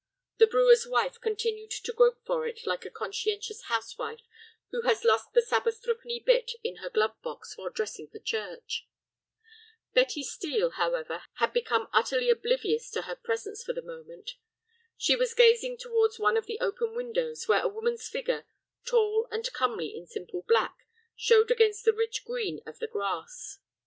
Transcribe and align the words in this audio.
The 0.39 0.47
brewer's 0.47 0.87
wife 0.87 1.21
continued 1.21 1.69
to 1.69 1.93
grope 1.93 2.25
for 2.25 2.47
it 2.47 2.65
like 2.65 2.85
a 2.87 2.89
conscientious 2.89 3.65
housewife 3.65 4.25
who 4.71 4.81
has 4.81 5.03
lost 5.05 5.33
the 5.33 5.43
Sabbath 5.43 5.83
threepenny 5.83 6.19
bit 6.19 6.53
in 6.63 6.77
her 6.77 6.89
glove 6.89 7.21
box 7.21 7.55
while 7.55 7.69
dressing 7.69 8.07
for 8.07 8.17
church. 8.17 8.87
Betty 9.93 10.23
Steel, 10.23 10.71
however, 10.71 11.25
had 11.35 11.53
become 11.53 11.87
utterly 11.93 12.31
oblivious 12.31 12.95
of 12.95 13.03
her 13.05 13.15
presence 13.15 13.63
for 13.63 13.73
the 13.73 13.83
moment. 13.83 14.37
She 14.97 15.15
was 15.15 15.35
gazing 15.35 15.77
towards 15.77 16.17
one 16.17 16.35
of 16.35 16.47
the 16.47 16.59
open 16.59 16.95
windows 16.95 17.47
where 17.47 17.61
a 17.61 17.67
woman's 17.67 18.09
figure, 18.09 18.47
tall 18.85 19.27
and 19.29 19.53
comely 19.53 19.95
in 19.95 20.07
simple 20.07 20.43
black, 20.47 20.79
showed 21.15 21.51
against 21.51 21.85
the 21.85 21.93
rich 21.93 22.25
green 22.25 22.59
of 22.65 22.79
the 22.79 22.87
grass. 22.87 23.59